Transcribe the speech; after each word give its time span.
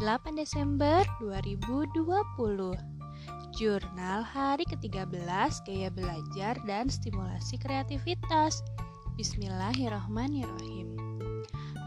8 0.00 0.32
Desember 0.32 1.04
2020 1.20 1.92
Jurnal 3.52 4.24
hari 4.24 4.64
ke-13 4.64 5.12
Gaya 5.68 5.92
Belajar 5.92 6.56
dan 6.64 6.88
Stimulasi 6.88 7.60
Kreativitas. 7.60 8.64
Bismillahirrahmanirrahim. 9.20 10.96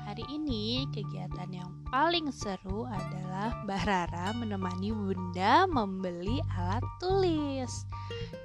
Hari 0.06 0.30
ini 0.30 0.86
kegiatan 0.94 1.50
yang 1.50 1.74
paling 1.90 2.30
seru 2.30 2.86
adalah 2.86 3.66
Mbak 3.66 3.82
Rara 3.82 4.30
menemani 4.38 4.94
Bunda 4.94 5.66
membeli 5.66 6.38
alat 6.54 6.86
tulis. 7.02 7.90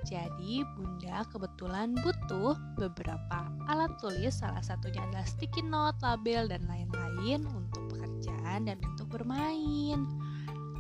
Jadi 0.09 0.65
Bunda 0.81 1.29
kebetulan 1.29 1.93
butuh 2.01 2.57
beberapa 2.81 3.45
alat 3.69 3.93
tulis 4.01 4.33
Salah 4.33 4.65
satunya 4.65 5.05
adalah 5.13 5.29
sticky 5.29 5.61
note, 5.61 6.01
label, 6.01 6.49
dan 6.49 6.65
lain-lain 6.65 7.45
untuk 7.53 7.88
pekerjaan 8.19 8.67
dan 8.67 8.79
untuk 8.83 9.07
bermain. 9.15 10.03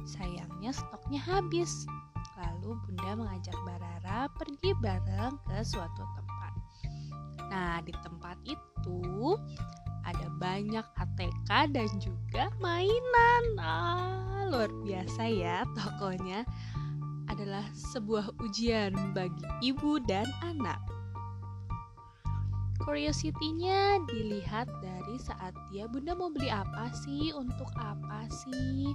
Sayangnya 0.02 0.74
stoknya 0.74 1.23
habis. 1.23 1.87
Lalu 2.34 2.74
Bunda 2.83 3.15
mengajak 3.15 3.55
Barara 3.62 4.27
pergi 4.34 4.74
bareng 4.83 5.38
ke 5.46 5.59
suatu 5.62 6.02
tempat. 6.19 6.52
Nah, 7.48 7.79
di 7.87 7.95
tempat 8.02 8.38
itu 8.43 9.38
ada 10.02 10.27
banyak 10.43 10.82
ATK 10.82 11.51
dan 11.70 11.88
juga 12.02 12.51
mainan. 12.59 13.45
Ah, 13.59 14.46
luar 14.51 14.70
biasa 14.82 15.30
ya 15.30 15.62
tokonya. 15.79 16.43
Adalah 17.30 17.62
sebuah 17.95 18.34
ujian 18.43 19.15
bagi 19.15 19.46
ibu 19.62 20.02
dan 20.10 20.27
anak. 20.43 20.82
Curiosity-nya 22.78 24.02
dilihat 24.06 24.70
dari 24.78 25.16
saat 25.18 25.52
dia 25.70 25.91
bunda 25.91 26.14
mau 26.14 26.30
beli 26.30 26.46
apa 26.48 26.90
sih 27.04 27.34
untuk 27.34 27.68
apa 27.74 28.26
sih? 28.30 28.95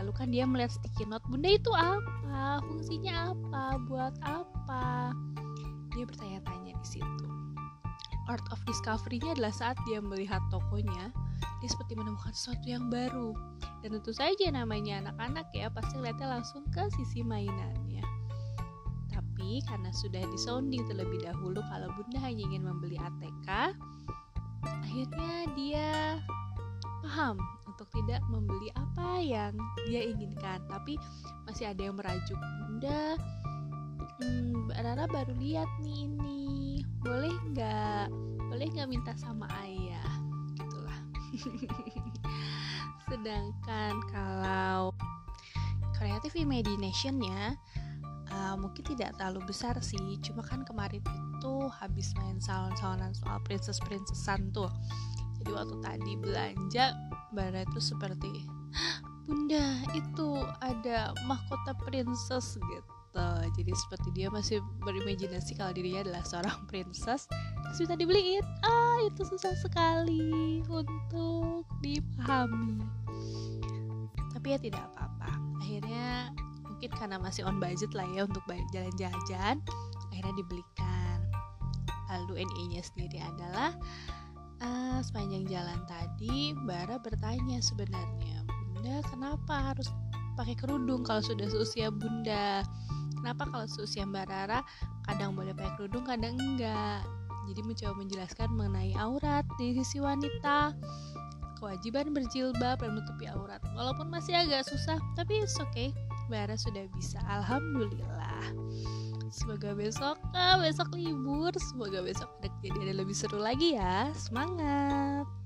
Lalu 0.00 0.12
kan 0.12 0.28
dia 0.28 0.44
melihat 0.44 0.76
sticky 0.76 1.08
note 1.08 1.24
bunda 1.28 1.56
itu 1.56 1.72
apa? 1.72 2.60
Fungsinya 2.68 3.32
apa? 3.32 3.80
Buat 3.88 4.14
apa? 4.22 5.16
Dia 5.96 6.04
bertanya-tanya 6.04 6.72
di 6.76 6.86
situ. 6.86 7.26
Art 8.28 8.44
of 8.52 8.60
discovery-nya 8.64 9.36
adalah 9.36 9.52
saat 9.52 9.76
dia 9.84 10.00
melihat 10.00 10.40
tokonya 10.48 11.12
dia 11.64 11.68
seperti 11.72 11.96
menemukan 11.96 12.32
sesuatu 12.36 12.68
yang 12.68 12.92
baru. 12.92 13.32
Dan 13.80 14.00
tentu 14.00 14.12
saja 14.12 14.52
namanya 14.52 15.00
anak-anak 15.00 15.48
ya 15.56 15.72
pasti 15.72 15.96
lihatnya 15.96 16.40
langsung 16.40 16.64
ke 16.72 16.84
sisi 16.92 17.24
mainannya 17.24 18.04
tapi 19.44 19.60
karena 19.68 19.92
sudah 19.92 20.24
disounding 20.32 20.88
terlebih 20.88 21.20
dahulu 21.20 21.60
kalau 21.68 21.92
bunda 21.92 22.16
hanya 22.24 22.48
ingin 22.48 22.64
membeli 22.64 22.96
ATK, 22.96 23.76
akhirnya 24.64 25.34
dia 25.52 26.16
paham 27.04 27.36
untuk 27.68 27.84
tidak 27.92 28.24
membeli 28.32 28.72
apa 28.72 29.20
yang 29.20 29.52
dia 29.84 30.00
inginkan. 30.00 30.64
Tapi 30.64 30.96
masih 31.44 31.76
ada 31.76 31.76
yang 31.76 31.92
merajuk 31.92 32.40
bunda. 32.40 33.20
Hmm, 34.16 34.72
Rara 34.72 35.04
baru 35.12 35.36
lihat 35.36 35.68
nih 35.84 36.08
ini, 36.08 36.80
boleh 37.04 37.36
nggak? 37.52 38.08
Boleh 38.48 38.66
nggak 38.72 38.88
minta 38.88 39.12
sama 39.20 39.44
ayah? 39.68 40.08
Gitulah. 40.56 41.00
Sedangkan 43.12 43.92
kalau 44.08 44.96
creative 46.00 46.32
imagination-nya 46.32 47.60
uh, 48.32 48.56
mungkin 48.56 48.84
tidak 48.86 49.16
terlalu 49.18 49.44
besar 49.50 49.76
sih 49.84 49.98
cuma 50.24 50.40
kan 50.46 50.64
kemarin 50.64 51.02
itu 51.04 51.54
habis 51.82 52.14
main 52.16 52.40
salon-salonan 52.40 53.12
soal 53.12 53.42
princess-princessan 53.44 54.54
tuh. 54.54 54.70
Jadi 55.42 55.50
waktu 55.52 55.76
tadi 55.84 56.12
belanja 56.16 56.96
Bara 57.34 57.66
itu 57.66 57.82
seperti 57.82 58.46
bunda 59.26 59.82
itu 59.92 60.28
ada 60.62 61.10
mahkota 61.26 61.74
princess 61.82 62.56
gitu. 62.56 63.26
Jadi 63.54 63.70
seperti 63.74 64.08
dia 64.14 64.26
masih 64.30 64.58
berimajinasi 64.82 65.54
kalau 65.54 65.70
dirinya 65.74 66.02
adalah 66.06 66.22
seorang 66.26 66.58
princess 66.70 67.26
terus 67.66 67.78
bisa 67.86 67.94
dibeliin. 67.98 68.42
Ah 68.62 68.98
itu 69.06 69.22
susah 69.26 69.54
sekali 69.58 70.62
untuk 70.66 71.66
dipahami. 71.82 72.82
Tapi 74.34 74.46
ya 74.54 74.58
tidak 74.58 74.82
apa-apa. 74.94 75.30
Akhirnya 75.62 76.34
mungkin 76.84 77.00
karena 77.00 77.16
masih 77.16 77.48
on 77.48 77.56
budget 77.56 77.96
lah 77.96 78.04
ya 78.12 78.28
untuk 78.28 78.44
jalan-jalan 78.76 79.56
akhirnya 80.12 80.34
dibelikan. 80.36 81.16
Lalu 82.12 82.44
NE 82.44 82.62
nya 82.76 82.82
sendiri 82.84 83.24
adalah 83.24 83.72
uh, 84.60 85.00
sepanjang 85.00 85.48
jalan 85.48 85.80
tadi 85.88 86.52
Bara 86.68 87.00
bertanya 87.00 87.64
sebenarnya 87.64 88.44
bunda 88.44 89.00
kenapa 89.08 89.72
harus 89.72 89.88
pakai 90.36 90.52
kerudung 90.60 91.08
kalau 91.08 91.24
sudah 91.24 91.48
seusia 91.48 91.88
bunda? 91.88 92.60
Kenapa 93.16 93.48
kalau 93.48 93.64
seusia 93.64 94.04
Mbak 94.04 94.28
Rara 94.28 94.60
kadang 95.08 95.32
boleh 95.32 95.56
pakai 95.56 95.72
kerudung 95.80 96.04
kadang 96.04 96.36
enggak? 96.36 97.00
Jadi 97.48 97.64
mencoba 97.64 97.96
menjelaskan 97.96 98.48
mengenai 98.52 98.92
aurat 99.00 99.48
di 99.56 99.72
sisi 99.80 100.04
wanita. 100.04 100.76
Kewajiban 101.56 102.12
berjilbab 102.12 102.76
dan 102.84 102.92
menutupi 102.92 103.24
aurat. 103.24 103.64
Walaupun 103.72 104.12
masih 104.12 104.36
agak 104.36 104.68
susah 104.68 105.00
tapi 105.16 105.40
it's 105.40 105.56
okay 105.56 105.96
Bara 106.32 106.56
sudah 106.56 106.88
bisa 106.96 107.20
Alhamdulillah. 107.28 108.44
Semoga 109.28 109.74
besok 109.76 110.16
ah, 110.32 110.56
besok 110.60 110.94
libur. 110.96 111.52
Semoga 111.58 112.00
besok 112.00 112.30
ada 112.40 112.94
lebih 112.96 113.16
seru 113.16 113.40
lagi 113.40 113.76
ya. 113.76 114.08
Semangat 114.16 115.43